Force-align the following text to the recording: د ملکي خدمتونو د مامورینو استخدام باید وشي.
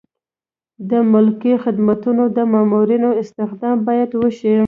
د 0.89 0.91
ملکي 1.11 1.53
خدمتونو 1.63 2.23
د 2.37 2.37
مامورینو 2.53 3.09
استخدام 3.21 3.77
باید 3.87 4.09
وشي. 4.21 4.55